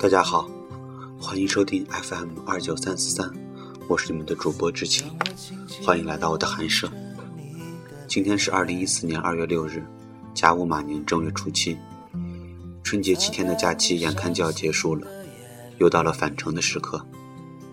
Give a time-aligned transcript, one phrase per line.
[0.00, 0.48] 大家好，
[1.20, 3.30] 欢迎收听 FM 二九三四三，
[3.86, 5.06] 我是你们的主播知青，
[5.84, 6.90] 欢迎来到我的寒舍。
[8.08, 9.84] 今天是二零一四年二月六日，
[10.32, 11.76] 甲午马年正月初七，
[12.82, 15.06] 春节七天的假期眼看就要结束了，
[15.76, 17.04] 又到了返程的时刻。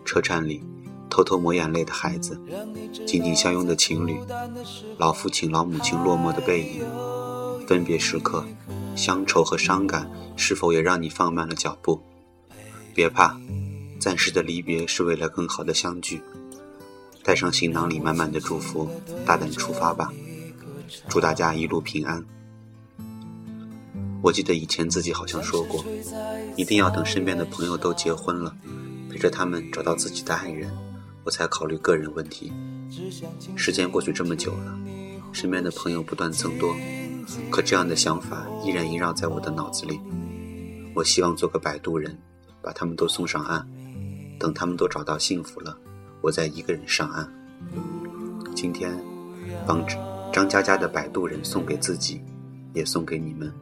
[0.04, 0.62] 车站里，
[1.10, 2.38] 偷偷抹眼泪的孩子，
[3.06, 4.20] 紧紧相拥的情侣，
[4.98, 6.84] 老父亲老母亲落寞的背影，
[7.66, 8.46] 分别时刻，
[8.98, 12.02] 乡愁和伤感是否也让你放慢了脚步？
[12.98, 13.40] 别怕，
[14.00, 16.20] 暂时的离别是为了更好的相聚。
[17.24, 18.90] 带上行囊里满满的祝福，
[19.24, 20.12] 大胆出发吧！
[21.08, 22.26] 祝大家一路平安。
[24.24, 25.86] 我记得以前自己好像说过，
[26.56, 28.58] 一定要等身边的朋友都结婚了，
[29.12, 30.68] 陪着他们找到自己的爱人，
[31.24, 32.52] 我才考虑个人问题。
[33.56, 34.76] 时间过去这么久了，
[35.32, 36.76] 身边的朋友不断增多，
[37.52, 40.00] 可这样的想法依然萦绕在我的脑子里。
[40.96, 42.18] 我希望做个摆渡人，
[42.62, 43.66] 把他们都送上岸，
[44.40, 45.78] 等他们都找到幸福了。
[46.22, 47.32] 我再一个人上岸。
[48.56, 48.92] 今天，
[49.66, 49.84] 帮
[50.34, 52.22] 张嘉佳的《摆渡人》送给自己，
[52.74, 53.54] 也送给你们。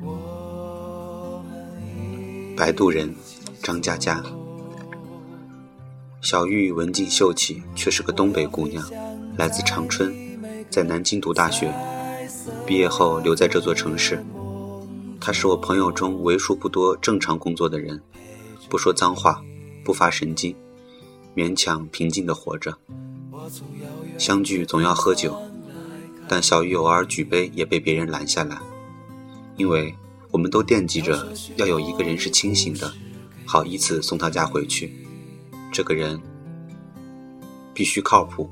[2.56, 3.10] 《摆渡人》，
[3.62, 4.22] 张嘉佳。
[6.22, 8.84] 小玉文静秀气，却是个东北姑娘，
[9.36, 10.14] 来自长春，
[10.70, 11.72] 在南京读大学，
[12.66, 14.24] 毕业后留在这座城市。
[15.20, 18.00] 他是我朋友中为数不多正常工作的人，
[18.68, 19.42] 不说脏话，
[19.84, 20.54] 不发神经。
[21.34, 22.74] 勉强平静地活着，
[24.16, 25.36] 相聚总要喝酒，
[26.26, 28.58] 但小玉偶尔举杯也被别人拦下来，
[29.56, 29.94] 因为
[30.30, 32.90] 我们都惦记着要有一个人是清醒的，
[33.44, 34.90] 好依次送他家回去。
[35.70, 36.18] 这个人
[37.74, 38.48] 必须靠谱，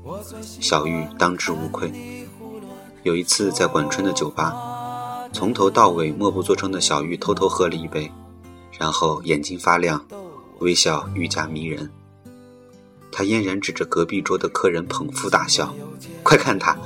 [0.61, 1.91] 小玉当之无愧。
[3.01, 4.53] 有一次在管春的酒吧，
[5.35, 8.09] 从头到尾默不作声的小玉偷偷喝了一杯，
[8.79, 10.01] 然后眼睛发亮，
[10.59, 11.91] 微笑愈加迷人。
[13.11, 15.75] 他嫣然指着隔壁桌的客人捧腹大笑
[16.23, 16.77] ：“快看他，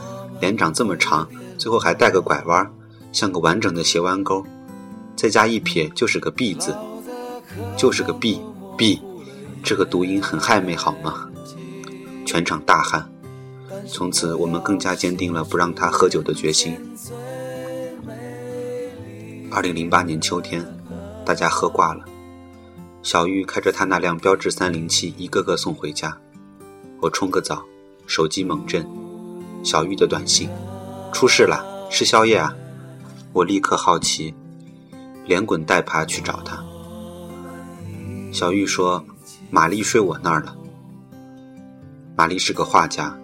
[0.41, 1.29] 脸长这么长，
[1.59, 2.67] 最后还带个拐弯，
[3.11, 4.43] 像个完整的斜弯钩，
[5.15, 6.75] 再加一撇就是个 B 字，
[7.77, 8.41] 就是个 B
[8.75, 8.99] B，
[9.63, 11.29] 这个读音很暧昧好吗？”
[12.25, 13.07] 全场大喊。
[13.87, 16.75] 从此，我们更加坚定了不让他喝酒的决心。
[19.51, 20.63] 二零零八年秋天，
[21.25, 22.05] 大家喝挂了。
[23.01, 26.15] 小玉开着他那辆标致三零七，一个个送回家。
[27.01, 27.63] 我冲个澡，
[28.05, 28.85] 手机猛震，
[29.63, 30.49] 小玉的短信：
[31.11, 32.53] 出事了，吃宵夜啊！
[33.33, 34.33] 我立刻好奇，
[35.25, 36.63] 连滚带爬去找他。
[38.31, 39.03] 小玉说
[39.49, 40.55] ：“玛丽睡我那儿了。”
[42.15, 43.17] 玛丽是个画家，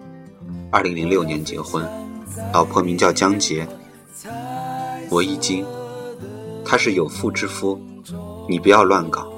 [0.72, 1.86] 二零零六年结婚，
[2.52, 3.66] 老婆名叫江洁。
[5.08, 5.64] 我一惊，
[6.68, 7.80] 他是有妇之夫，
[8.48, 9.32] 你不要乱搞。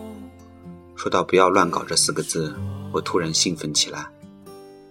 [0.97, 2.55] 说到“不要乱搞”这四个字，
[2.91, 4.07] 我突然兴奋起来。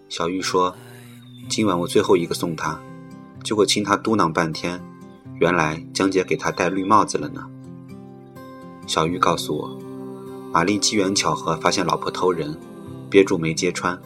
[0.07, 0.73] 小玉说
[1.49, 2.79] ：“今晚我最后一个送他。”
[3.43, 4.79] 结果听他嘟囔半天，
[5.39, 7.43] 原来江姐给他戴绿帽子了呢。
[8.85, 9.77] 小玉告诉我，
[10.53, 12.55] 玛丽机缘巧合发现老婆偷人，
[13.09, 13.99] 憋住没揭穿。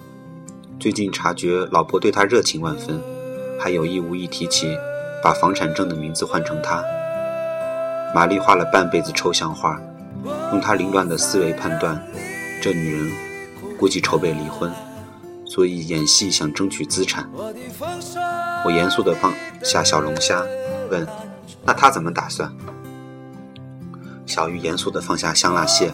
[0.80, 3.00] 最近察觉老婆对他热情万分，
[3.59, 4.74] 还有意无意提起
[5.22, 6.81] 把房产证的名字换成他。
[8.14, 9.80] 玛丽画了半辈子抽象画。
[10.52, 12.00] 用她凌乱的思维判断，
[12.62, 13.12] 这女人
[13.80, 14.72] 估计筹备离婚，
[15.46, 17.28] 所以演戏想争取资产。
[18.64, 19.34] 我严肃地放
[19.64, 20.44] 下小龙虾，
[20.92, 21.08] 问
[21.66, 22.54] ：“那他怎么打算？”
[24.28, 25.92] 小玉严肃地放下香辣蟹，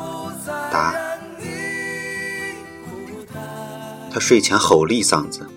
[0.71, 0.93] 答
[4.11, 5.47] ：“他睡前吼了一嗓子，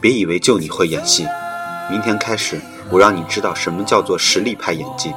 [0.00, 1.26] 别以为就你会演戏，
[1.90, 2.60] 明天开始
[2.90, 5.12] 我让你知道什么叫做实力派演技。”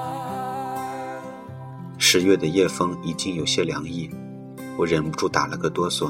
[2.11, 4.09] 十月的夜风已经有些凉意，
[4.77, 6.09] 我忍不住打了个哆嗦。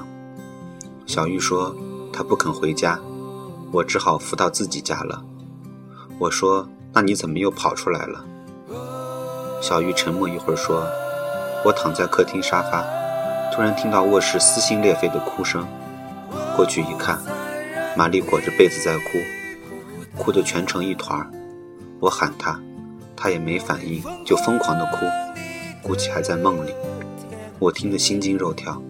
[1.05, 1.75] 小玉说
[2.13, 2.97] 她不肯回家，
[3.69, 5.21] 我只好扶到自己家了。
[6.17, 6.65] 我说
[6.95, 8.25] ：“那你怎么又跑出来了？”
[9.61, 10.87] 小玉沉默一会儿说
[11.67, 12.81] ：“我躺在客厅沙发，
[13.53, 15.67] 突然听到卧室撕心裂肺的哭声。
[16.55, 17.19] 过去一看，
[17.97, 19.03] 玛丽裹着被子在哭，
[20.17, 21.29] 哭得全成一团儿。
[21.99, 22.57] 我喊她，
[23.17, 25.05] 她也没反应，就疯狂地哭。”
[25.81, 26.73] 估计还在梦里，
[27.57, 28.81] 我听得心惊肉跳，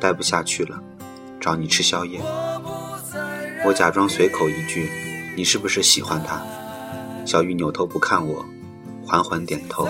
[0.00, 0.80] 待不下去了，
[1.40, 2.20] 找你吃宵夜。
[3.64, 4.90] 我假装随口一句
[5.36, 6.42] ：“你是不是喜欢他？”
[7.26, 8.44] 小玉扭头不看我，
[9.06, 9.86] 缓缓点头。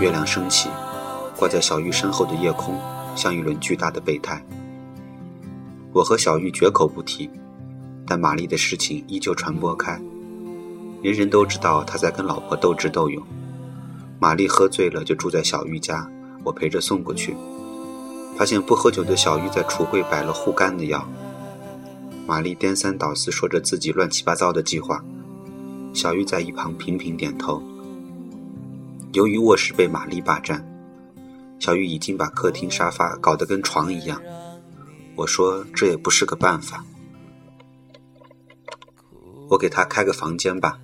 [0.00, 0.68] 月亮升起，
[1.36, 2.78] 挂在小玉身后的夜空
[3.14, 4.44] 像一轮巨大的备胎。
[5.92, 7.30] 我和小玉绝口不提，
[8.06, 9.98] 但玛丽的事情依旧传播开，
[11.02, 13.24] 人人都知道他在跟老婆斗智斗勇。
[14.18, 16.10] 玛丽喝醉了，就住在小玉家，
[16.42, 17.36] 我陪着送过去。
[18.36, 21.06] 发现不喝酒的小玉在橱柜摆了护肝的药。
[22.26, 25.02] 玛丽颠三倒四说着自己乱七八糟的计划，
[25.94, 27.62] 小玉在一旁频频点头。
[29.12, 30.62] 由于卧室被玛丽霸占，
[31.58, 34.20] 小玉已经把客厅沙发搞得跟床一样。
[35.14, 36.84] 我说这也不是个办法，
[39.48, 40.78] 我给她开个房间吧。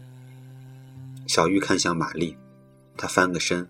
[1.26, 2.34] 小玉看向玛丽，
[2.96, 3.68] 他翻个身，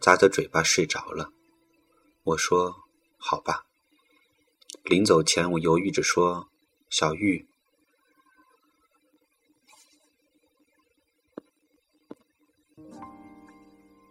[0.00, 1.30] 咂着嘴巴睡着了。
[2.24, 2.76] 我说。
[3.24, 3.62] 好吧。
[4.82, 6.48] 临走前，我犹豫着说
[6.90, 7.46] ：“小玉。”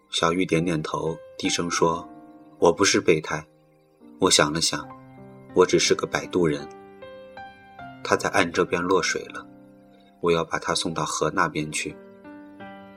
[0.10, 2.08] 小玉点点头，低声说
[2.58, 3.46] ：“我不是备胎。”
[4.22, 4.88] 我想了想，
[5.54, 6.66] 我只是个摆渡人。
[8.02, 9.46] 他在岸这边落水了，
[10.22, 11.94] 我要把他送到河那边去。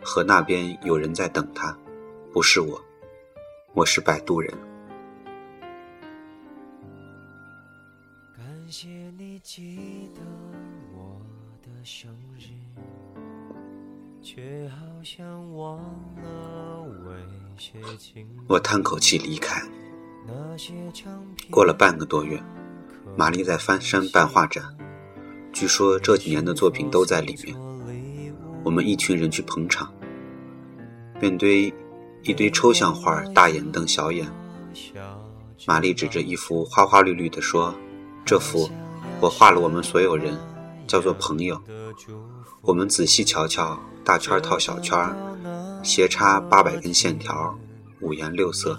[0.05, 1.75] 河那边有人在等他，
[2.31, 2.79] 不是我，
[3.73, 4.53] 我是摆渡人。
[8.37, 8.87] 感谢
[9.17, 10.21] 你记得
[10.95, 11.19] 我
[11.63, 12.51] 的生日，
[14.23, 15.79] 却好像忘
[16.23, 17.17] 了为
[17.57, 17.81] 谁
[18.47, 19.63] 我叹口气离开。
[21.51, 22.39] 过了半个多月，
[23.17, 24.63] 玛丽在翻山办画展，
[25.51, 27.64] 据说这几年的作品都在里面。
[28.65, 29.93] 我们一群人去捧场，
[31.21, 31.73] 面对
[32.23, 34.27] 一堆抽象画，大眼瞪小眼。
[35.67, 37.75] 玛丽指着一幅花花绿绿的说。
[38.25, 38.71] 这幅
[39.21, 40.35] 我画了，我们所有人
[40.87, 41.61] 叫做朋友。
[42.63, 45.15] 我们仔细瞧瞧，大圈套小圈，
[45.83, 47.55] 斜插八百根线条，
[48.01, 48.79] 五颜六色。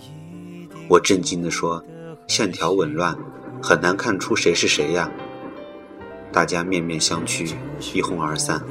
[0.90, 1.84] 我震惊地说
[2.28, 3.16] ：“线条紊乱，
[3.62, 5.12] 很难看出谁是谁呀！”
[6.36, 7.56] 大家面面相觑，
[7.94, 8.62] 一哄而散。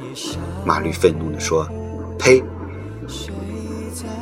[0.63, 1.67] 马绿愤怒地说
[2.19, 2.43] ：“呸！”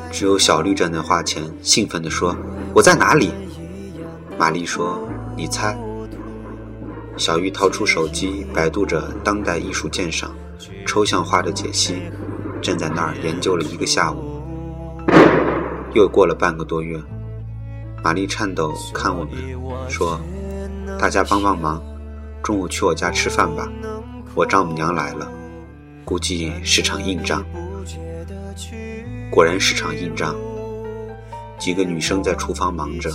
[0.09, 2.33] 只有小绿站在画前，兴奋地说
[2.73, 3.33] ：“我在哪里？”
[4.39, 4.97] 玛丽说
[5.35, 5.77] ：“你猜。”
[7.17, 10.33] 小玉掏出手机，百度着当代艺术鉴赏、
[10.87, 11.97] 抽象画的解析，
[12.61, 14.41] 站在那儿研究了一个下午。
[15.93, 16.97] 又过了半个多月，
[18.01, 19.33] 玛丽颤抖看我们，
[19.89, 20.17] 说
[20.97, 21.83] ：“大家帮帮忙，
[22.43, 23.71] 中午去我家吃饭吧，
[24.35, 25.31] 我丈母娘来了，
[26.03, 27.45] 估计是场硬仗。”
[29.31, 30.35] 果然是场硬仗。
[31.57, 33.09] 几个女生在厨房忙着，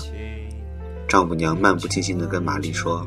[1.06, 3.06] 丈母娘漫不经心地跟玛丽说。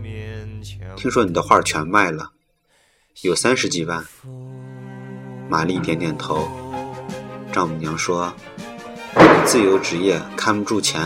[0.96, 2.30] 听说你的画全卖了，
[3.24, 4.06] 有三十几万。
[5.50, 6.48] 玛丽点点头。
[7.52, 8.32] 丈母娘说
[9.44, 11.02] ：“自由职业看不住钱，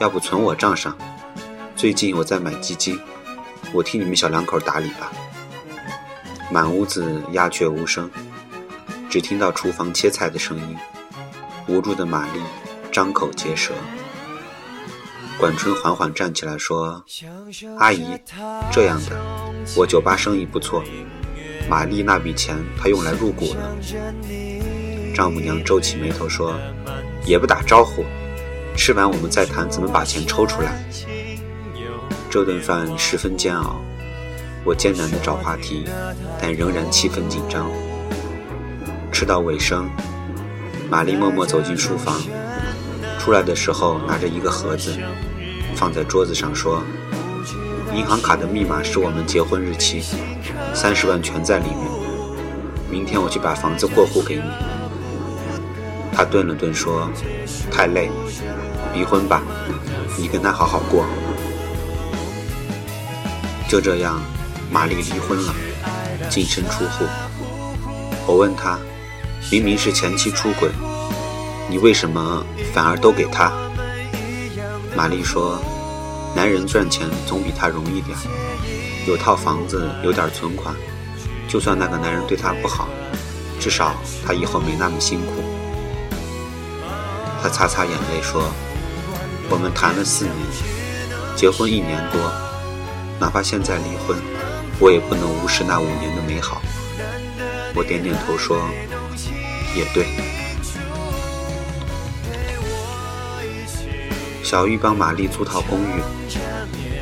[0.00, 0.98] 要不存我账上。
[1.76, 2.98] 最近我在买基金，
[3.72, 5.12] 我替你们小两口打理吧。”
[6.50, 8.10] 满屋子鸦雀无声，
[9.08, 10.76] 只听到厨房切菜的声音。
[11.68, 12.40] 无助的玛丽
[12.90, 13.72] 张口结舌。
[15.38, 17.04] 管春缓缓站起来说
[17.78, 18.18] ：“阿姨，
[18.72, 19.16] 这样的，
[19.76, 20.82] 我酒吧生意不错，
[21.68, 23.76] 玛丽那笔钱她用来入股了。”
[25.14, 26.58] 丈母娘皱起眉头说
[27.24, 28.04] ：“也不打招呼，
[28.76, 30.84] 吃完我们再谈怎么把钱抽出来。”
[32.30, 33.80] 这顿饭十分煎熬，
[34.64, 35.84] 我艰难地找话题，
[36.40, 37.68] 但仍然气氛紧张。
[39.10, 39.90] 吃到尾声，
[40.88, 42.22] 玛丽默默走进书房，
[43.18, 44.96] 出来的时候拿着一个盒子。
[45.74, 46.84] 放在桌子上说
[47.92, 50.00] ：“银行卡的密码是我们结婚日期，
[50.72, 51.78] 三十万全在里面。
[52.88, 54.42] 明天我去把房子过户给你。”
[56.14, 57.10] 他顿了顿说
[57.72, 58.08] ：“太累，
[58.94, 59.42] 离婚吧，
[60.16, 61.04] 你跟他好好过。”
[63.70, 64.20] 就这样，
[64.68, 65.54] 玛丽离婚了，
[66.28, 67.04] 净身出户。
[68.26, 68.76] 我问他
[69.48, 70.68] ：“明明是前妻出轨，
[71.68, 73.52] 你为什么反而都给他？”
[74.96, 75.62] 玛丽说
[76.34, 78.18] ：“男人赚钱总比她容易点，
[79.06, 80.74] 有套房子，有点存款，
[81.46, 82.88] 就算那个男人对她不好，
[83.60, 83.94] 至少
[84.26, 85.44] 她以后没那么辛苦。”
[87.40, 88.50] 她擦擦眼泪说
[89.48, 90.34] ：“我们谈了四年，
[91.36, 92.20] 结婚一年多，
[93.20, 94.16] 哪怕现在离婚，
[94.80, 96.62] 我也不能无视那五年的美好。”
[97.76, 98.58] 我点点头说
[99.76, 100.06] ：“也对。”
[104.42, 106.02] 小玉帮玛丽租套公寓，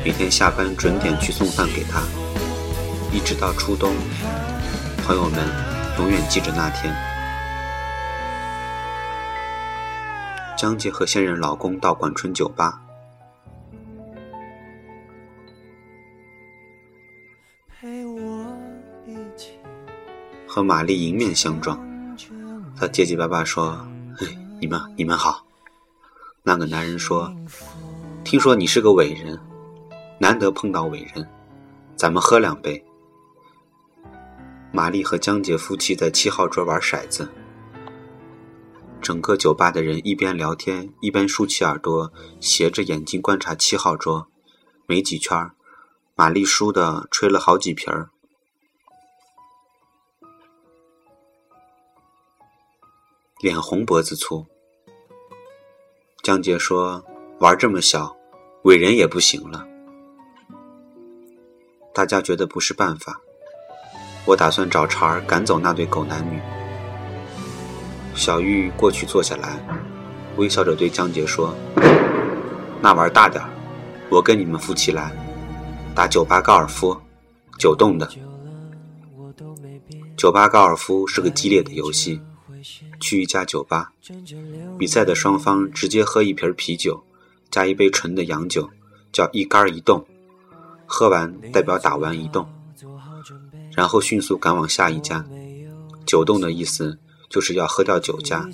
[0.05, 2.03] 每天下班准点去送饭给她，
[3.11, 3.95] 一直到初冬。
[5.03, 5.39] 朋友们
[5.97, 6.95] 永远记着那天。
[10.55, 12.79] 江姐和现任老公到管春酒吧，
[20.49, 21.79] 和玛丽迎面相撞。
[22.75, 23.77] 他结结巴巴说
[24.17, 24.27] ：“嘿，
[24.59, 25.45] 你们你们好。
[26.41, 27.31] 那个男人说
[28.25, 29.39] ：“听说你是个伟人，
[30.17, 31.29] 难得碰到伟人，
[31.95, 32.83] 咱们喝两杯。”
[34.73, 37.29] 玛丽和江杰夫妻在七号桌玩骰子，
[38.99, 44.27] 整个酒吧的人一边聊天一边竖起耳朵，斜着眼睛观察七号桌。
[44.87, 45.51] 没几圈，
[46.15, 48.09] 玛丽输的吹了好几瓶儿。
[53.41, 54.45] 脸红脖子粗。
[56.23, 57.01] 江杰说
[57.39, 58.13] ：“玩这么小，
[58.63, 59.65] 伟人也不行了。”
[61.95, 63.17] 大家觉得不是办法，
[64.25, 66.37] 我打算找茬儿赶走那对狗男女。
[68.13, 69.57] 小玉过去坐下来，
[70.35, 71.55] 微笑着对江杰说
[72.83, 73.49] ：“那玩大点儿，
[74.09, 75.13] 我跟你们夫妻来
[75.95, 76.99] 打酒吧高尔夫，
[77.57, 78.05] 九洞的。
[80.17, 82.21] 酒吧高尔夫是个激烈的游戏。”
[82.99, 83.91] 去一家酒吧，
[84.77, 87.03] 比赛的双方直接喝一瓶啤酒，
[87.49, 88.69] 加一杯纯的洋酒，
[89.11, 90.05] 叫一杆一动。
[90.91, 92.47] 喝完代表打完一动，
[93.73, 95.23] 然后迅速赶往下一家。
[96.05, 96.97] 九动的意思
[97.29, 98.49] 就是要喝掉九家，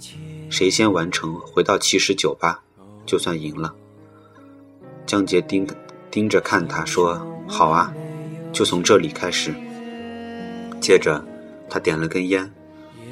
[0.49, 2.61] 谁先完成回到起始酒吧，
[3.05, 3.73] 就算赢了。
[5.05, 5.65] 江杰盯
[6.11, 7.93] 盯着看他说：“好啊，
[8.51, 9.53] 就从这里开始。”
[10.81, 11.25] 接着
[11.69, 12.53] 他点了根烟。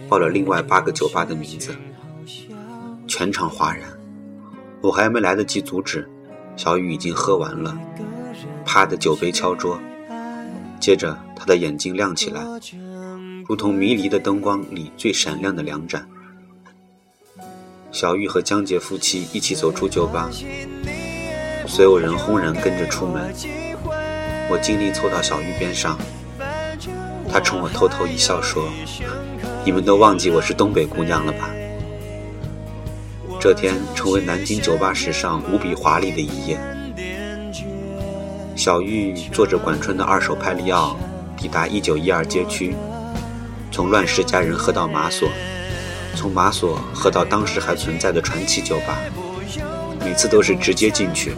[0.10, 1.75] 报了另外八个酒吧的名字，
[3.07, 3.88] 全场哗然。
[4.81, 6.07] 我还没来得及阻止，
[6.55, 7.77] 小雨已经喝完了，
[8.65, 9.79] 啪的酒杯敲桌。
[10.79, 12.41] 接着他的眼睛亮起来，
[13.48, 16.05] 如同迷离的灯光里最闪亮的两盏。
[17.91, 20.29] 小玉和江杰夫妻一起走出酒吧，
[21.65, 23.33] 所有人轰然跟着出门。
[24.50, 25.98] 我尽力凑到小玉边上，
[27.31, 28.67] 他冲我偷偷一笑说。
[29.65, 31.50] 你们都忘记我是东北姑娘了吧？
[33.39, 36.60] 这天成为南京酒吧史上无比华丽的一页。
[38.58, 40.98] 小玉坐着管春的二手派利奥，
[41.38, 42.75] 抵达一九一二街区，
[43.72, 45.29] 从乱世佳人喝到马索，
[46.13, 49.00] 从马索喝到当时还存在的传奇酒吧，
[50.01, 51.34] 每次都是直接进去，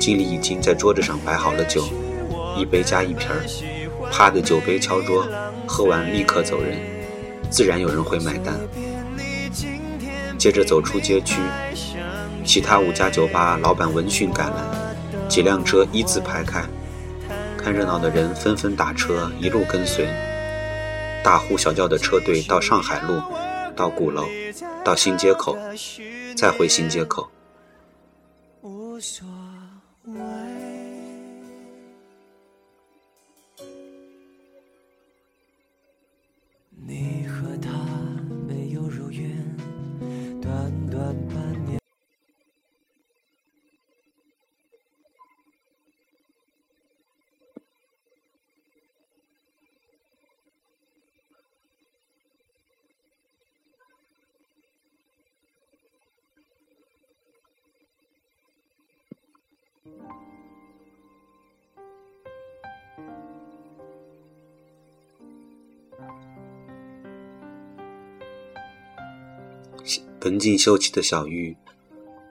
[0.00, 1.84] 经理已经在桌子上摆好了酒，
[2.56, 3.46] 一杯加一瓶儿，
[4.10, 5.24] 啪的酒杯敲桌，
[5.68, 6.76] 喝完立刻走人。
[7.52, 8.58] 自然有人会买单。
[10.38, 11.38] 接着走出街区，
[12.44, 14.56] 其他五家酒吧老板闻讯赶来，
[15.28, 16.64] 几辆车一字排开，
[17.58, 20.08] 看热闹的人纷纷打车一路跟随，
[21.22, 23.20] 大呼小叫的车队到上海路，
[23.76, 24.24] 到鼓楼，
[24.82, 25.56] 到新街口，
[26.34, 27.28] 再回新街口。
[28.62, 29.28] 无所
[36.84, 37.81] 你和他
[70.24, 71.56] 文静秀气的小玉，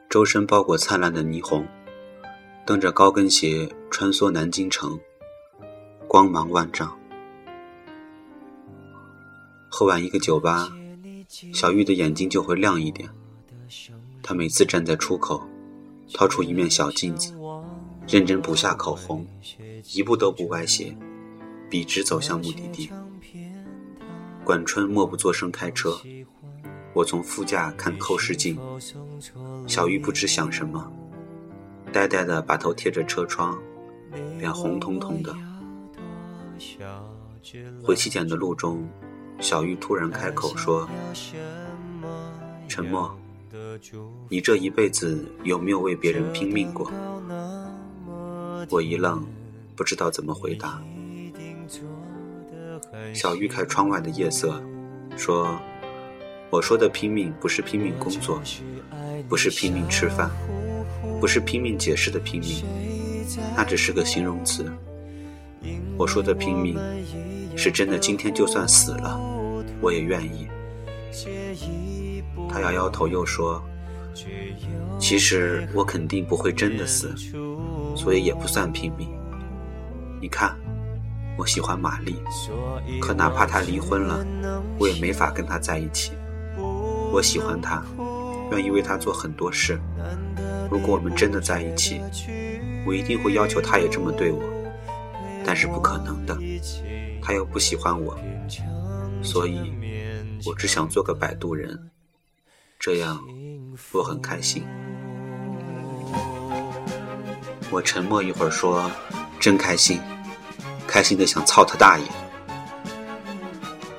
[0.09, 1.67] 周身包裹灿烂的霓虹，
[2.65, 4.97] 蹬着高跟鞋穿梭南京城，
[6.07, 6.97] 光芒万丈。
[9.67, 10.71] 喝完一个酒吧，
[11.53, 13.09] 小玉的眼睛就会亮一点。
[14.23, 15.45] 她每次站在出口，
[16.13, 17.33] 掏出一面小镜子，
[18.07, 19.27] 认真补下口红，
[19.93, 20.95] 一步都不歪斜，
[21.69, 22.89] 笔直走向目的地。
[24.45, 25.99] 管春默不作声开车。
[26.93, 28.57] 我从副驾看后视镜，
[29.65, 30.91] 小玉不知想什么，
[31.93, 33.57] 呆呆的把头贴着车窗，
[34.37, 35.33] 脸红彤彤的。
[37.81, 38.85] 回起点的路中，
[39.39, 40.87] 小玉突然开口说
[42.67, 43.17] ：“沉默，
[44.27, 46.91] 你这一辈子有没有为别人拼命过？”
[48.69, 49.25] 我一愣，
[49.77, 50.81] 不知道怎么回答。
[53.13, 54.61] 小玉看窗外的夜色，
[55.15, 55.57] 说。
[56.51, 58.41] 我说的拼命不是拼命工作，
[59.29, 60.29] 不是拼命吃饭，
[61.21, 62.65] 不是拼命解释的拼命，
[63.55, 64.69] 那只是个形容词。
[65.97, 66.77] 我说的拼命，
[67.55, 67.97] 是真的。
[67.97, 69.17] 今天就算死了，
[69.79, 70.49] 我也愿意。
[72.49, 73.63] 他摇摇头，又说
[74.99, 77.15] ：“其实我肯定不会真的死，
[77.95, 79.07] 所以也不算拼命。
[80.21, 80.53] 你看，
[81.37, 82.17] 我喜欢玛丽，
[82.99, 84.25] 可哪怕她离婚了，
[84.77, 86.11] 我也没法跟她在一起。”
[87.11, 87.83] 我喜欢他，
[88.51, 89.79] 愿意为他做很多事。
[90.69, 92.01] 如果我们真的在一起，
[92.85, 94.41] 我一定会要求他也这么对我。
[95.45, 96.37] 但是不可能的，
[97.21, 98.17] 他又不喜欢我，
[99.21, 99.73] 所以
[100.45, 101.89] 我只想做个摆渡人，
[102.79, 103.19] 这样
[103.91, 104.63] 我很开心。
[107.69, 108.89] 我沉默一会儿，说
[109.39, 109.99] ：“真开心，
[110.87, 112.05] 开心的想操他大爷。”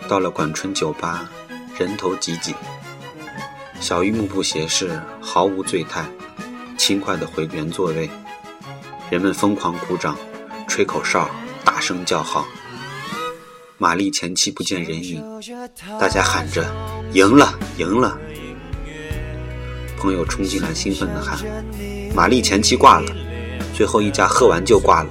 [0.08, 1.30] 到了管春酒吧，
[1.78, 2.54] 人头挤挤。
[3.82, 6.04] 小玉目不斜视，毫无醉态，
[6.78, 8.08] 轻快地回原座位。
[9.10, 10.16] 人们疯狂鼓掌，
[10.68, 11.28] 吹口哨，
[11.64, 12.46] 大声叫好。
[13.78, 15.20] 玛丽前妻不见人影，
[15.98, 16.64] 大家喊着
[17.12, 18.16] ：“赢了，赢了！”
[19.98, 21.40] 朋友冲进来，兴奋地喊
[22.14, 23.12] ：“玛丽前妻挂了，
[23.74, 25.10] 最后一家喝完就挂了。”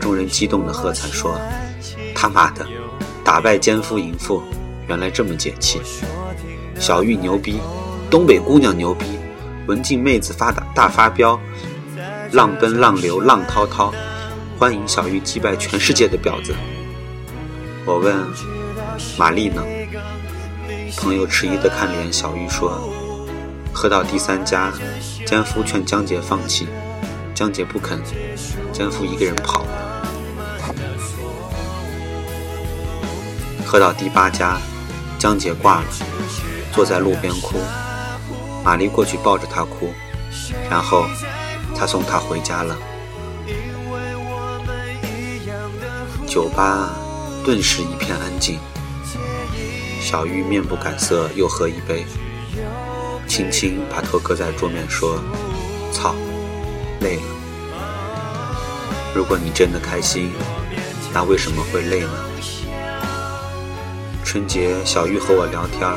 [0.00, 1.40] 众人激动地喝彩说
[2.16, 2.66] ：“他妈的！”
[3.24, 4.42] 打败奸夫淫妇，
[4.88, 5.80] 原来这么解气。
[6.82, 7.60] 小玉牛逼，
[8.10, 9.06] 东北姑娘牛逼，
[9.68, 11.38] 文静妹子发大大发飙，
[12.32, 13.94] 浪奔浪流浪滔滔，
[14.58, 16.52] 欢迎小玉击败全世界的婊子。
[17.86, 18.16] 我问
[19.16, 19.62] 玛丽呢？
[20.96, 22.92] 朋友迟疑的看脸，小玉说
[23.72, 24.72] ：“喝到第三家，
[25.24, 26.66] 奸夫劝江杰放弃，
[27.32, 28.00] 江杰不肯，
[28.72, 29.68] 奸夫一个人跑了。”
[33.64, 34.58] 喝到第八家，
[35.16, 35.84] 江杰挂了，
[36.72, 37.58] 坐在路边哭。
[38.64, 39.92] 玛丽过去抱着他哭，
[40.70, 41.04] 然后
[41.76, 42.76] 他送她回家了。
[46.26, 46.90] 酒吧
[47.44, 48.58] 顿时一片安静。
[50.00, 52.04] 小玉面不改色，又喝一杯，
[53.28, 55.18] 轻轻把头搁在桌面说
[55.92, 56.14] ：“操，
[57.00, 57.22] 累了。
[59.14, 60.32] 如果你真的开心，
[61.12, 62.08] 那为什么会累呢？”
[64.24, 65.88] 春节，小玉和我聊天，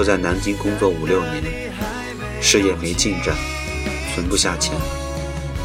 [0.00, 1.44] 说在南京工作五六年，
[2.40, 3.36] 事业没进展，
[4.14, 4.74] 存不下钱，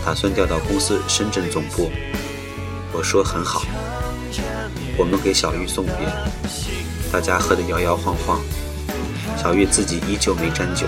[0.05, 1.89] 打算调到公司深圳总部。
[2.91, 3.61] 我说很好，
[4.97, 5.95] 我们给小玉送别，
[7.13, 8.41] 大家喝得摇摇晃晃，
[9.37, 10.85] 小玉自己依旧没沾酒，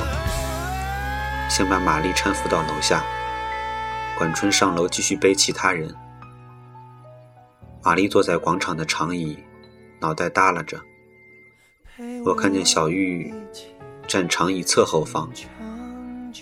[1.50, 3.02] 先把玛丽搀扶到楼下，
[4.18, 5.90] 管春上楼继续背其他人。
[7.82, 9.40] 玛丽坐在广场的长椅。
[10.02, 10.80] 脑袋耷拉着，
[12.24, 13.34] 我看见小玉
[14.08, 15.32] 站长椅侧后方，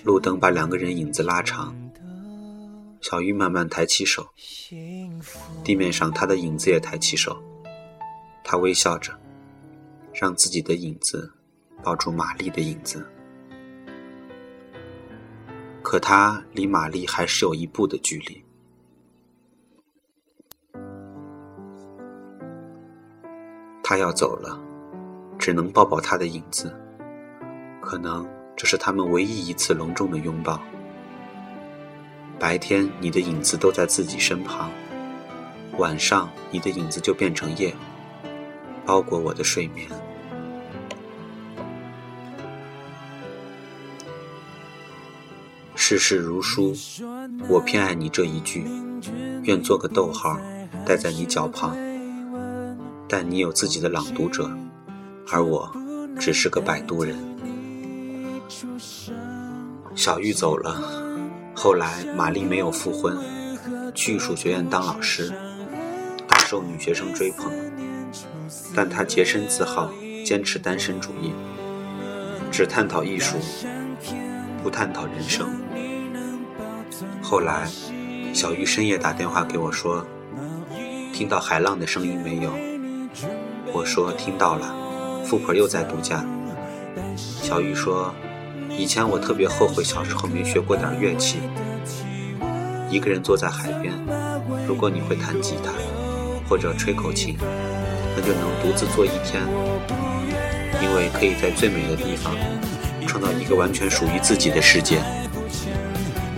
[0.03, 1.73] 路灯把两个人影子拉长。
[2.99, 4.27] 小玉慢慢抬起手，
[5.63, 7.41] 地面上她的影子也抬起手，
[8.43, 9.17] 她微笑着，
[10.13, 11.31] 让自己的影子
[11.81, 13.07] 抱住玛丽的影子。
[15.81, 18.43] 可她离玛丽还是有一步的距离。
[23.87, 24.59] 他要走了，
[25.45, 26.73] 只能抱抱他的影子。
[27.79, 28.27] 可能
[28.57, 30.59] 这是他们唯一一次隆重的拥抱。
[32.39, 34.71] 白天你的影子都在自己身旁，
[35.77, 37.71] 晚上你的影子就变成夜，
[38.87, 39.87] 包裹我的睡眠。
[45.75, 46.73] 世事如书，
[47.47, 48.65] 我偏爱你这一句，
[49.43, 50.39] 愿做个逗号，
[50.87, 51.77] 带在你脚旁。
[53.07, 54.49] 但你有自己的朗读者，
[55.31, 55.71] 而我
[56.19, 57.15] 只是个摆渡人。
[59.95, 60.81] 小玉走了，
[61.55, 63.17] 后来玛丽没有复婚，
[63.93, 65.31] 去艺术学院当老师，
[66.27, 67.51] 大受女学生追捧。
[68.75, 69.91] 但她洁身自好，
[70.25, 71.33] 坚持单身主义，
[72.51, 73.37] 只探讨艺术，
[74.61, 75.49] 不探讨人生。
[77.21, 77.67] 后来，
[78.33, 80.05] 小玉深夜打电话给我说
[81.11, 82.51] ：“听到海浪的声音没有？”
[83.73, 84.75] 我说听到了，
[85.25, 86.23] 富婆又在度假。
[87.17, 88.13] 小雨说，
[88.77, 91.39] 以前我特别后悔小时候没学过点乐器。
[92.91, 93.91] 一个人坐在海边，
[94.67, 95.71] 如果你会弹吉他
[96.47, 97.35] 或者吹口琴，
[98.15, 99.41] 那就能独自坐一天，
[100.81, 102.35] 因为可以在最美的地方
[103.07, 105.01] 创造一个完全属于自己的世界。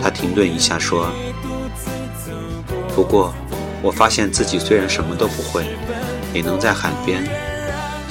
[0.02, 1.12] 他停顿一下说
[2.95, 3.34] ：“不过，
[3.84, 5.65] 我发现自己虽然什么都不会。”
[6.34, 7.23] 也能在海边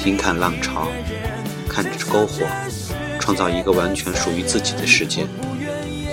[0.06, 0.86] 听看浪潮，
[1.68, 2.46] 看着篝火，
[3.18, 5.26] 创造一个完全属于自己的世界。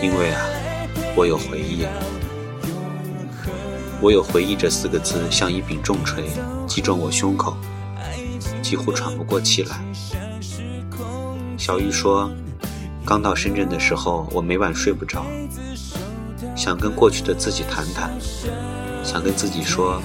[0.01, 0.41] 因为啊，
[1.15, 1.86] 我有回忆，
[4.01, 6.23] 我有回忆这四个字像一柄重锤
[6.65, 7.56] 击中我胸口，
[8.63, 9.79] 几乎喘不过气来。
[11.56, 12.32] 小玉说，
[13.06, 15.23] 刚到深圳的时候，我每晚睡不着，
[16.56, 18.12] 想跟过去的自己谈谈，
[19.03, 20.01] 想跟自己说。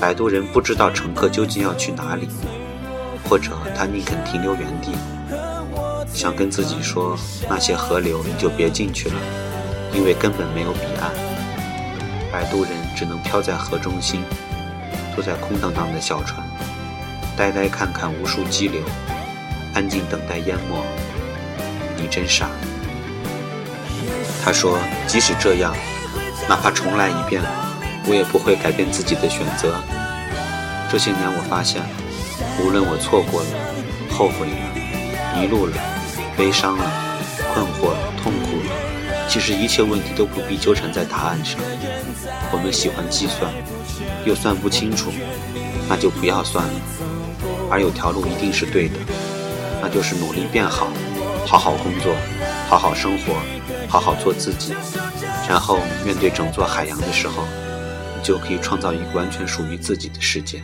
[0.00, 2.26] 摆渡人不知道乘客究竟要去哪里，
[3.30, 4.90] 或者他宁肯停留原地。
[6.12, 7.16] 想跟自己说，
[7.48, 9.14] 那些河流你就别进去了，
[9.94, 11.12] 因为根本没有彼岸。
[12.32, 14.24] 摆渡人只能漂在河中心，
[15.14, 16.44] 坐在空荡荡的小船，
[17.36, 18.82] 呆呆看看无数激流，
[19.74, 20.84] 安静等待淹没。
[21.96, 22.48] 你真傻。
[24.44, 25.72] 他说，即使这样，
[26.48, 27.40] 哪怕重来一遍，
[28.08, 29.76] 我也不会改变自己的选择。
[30.90, 31.80] 这些年，我发现，
[32.62, 33.48] 无论我错过了、
[34.10, 35.76] 后悔了、迷路了、
[36.36, 36.84] 悲伤了、
[37.52, 41.58] 困惑了、痛苦了，其实一切问题都不必纠缠在答案上。
[42.52, 43.52] 我们喜欢计算，
[44.24, 45.10] 又算不清楚，
[45.88, 46.74] 那就不要算了。
[47.70, 48.96] 而有条路一定是对的，
[49.80, 50.88] 那就是努力变好，
[51.46, 52.12] 好好工作，
[52.68, 53.34] 好好生活，
[53.88, 54.74] 好好做自己。
[55.48, 57.44] 然后面对整座海洋的时候，
[58.16, 60.60] 你就可以创造一个完全属于自己的世界。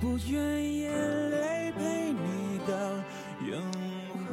[0.00, 0.92] 不愿眼
[1.30, 2.74] 泪陪你到
[3.46, 3.60] 永
[4.30, 4.32] 恒。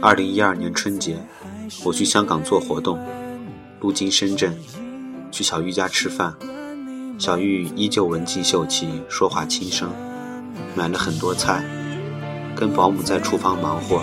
[0.00, 1.18] 二零一二年春节，
[1.84, 2.98] 我去香港做活动，
[3.80, 4.56] 路经深圳，
[5.30, 6.34] 去小玉家吃饭。
[7.18, 9.90] 小玉依旧文静秀气，说话轻声，
[10.74, 11.64] 买了很多菜，
[12.56, 14.02] 跟保姆在厨房忙活。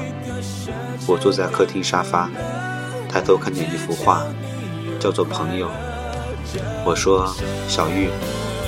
[1.08, 2.30] 我坐在客厅沙发，
[3.10, 4.24] 抬头看见一幅画，
[5.00, 5.68] 叫做《朋友》。
[6.86, 7.36] 我说
[7.68, 8.10] ：“小玉，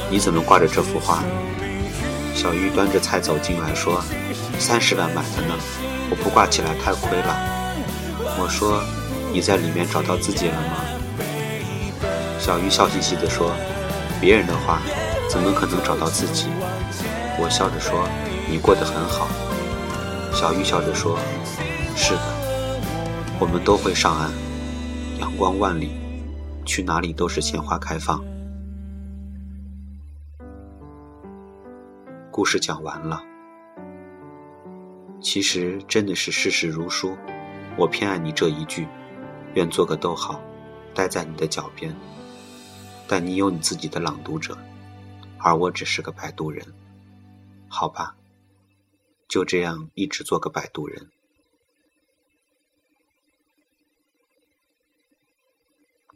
[0.09, 1.23] 你怎么挂着这幅画？”
[2.33, 4.01] 小玉端着菜走进来，说
[4.59, 5.55] ：“三十万买的呢，
[6.09, 7.35] 我不挂起来太亏了。”
[8.39, 8.81] 我说
[9.33, 10.77] ：“你在里面找到自己了吗？”
[12.39, 13.51] 小玉笑嘻嘻地说
[14.21, 14.79] ：“别人的画，
[15.29, 16.45] 怎么可能找到自己？”
[17.39, 18.07] 我笑着说
[18.49, 19.27] ：“你过得很好。”
[20.33, 21.17] 小玉笑着说
[21.95, 22.21] ：“是的，
[23.39, 24.31] 我们都会上岸，
[25.19, 25.91] 阳光万里。”
[26.67, 28.23] 去哪里都是鲜花开放。
[32.29, 33.23] 故事讲完了，
[35.19, 37.17] 其实真的是事事如书。
[37.77, 38.87] 我偏爱你这一句，
[39.55, 40.39] 愿做个逗号，
[40.93, 41.95] 待在你的脚边。
[43.07, 44.57] 但你有你自己的朗读者，
[45.37, 46.65] 而我只是个摆渡人。
[47.69, 48.15] 好吧，
[49.27, 51.07] 就这样一直做个摆渡人。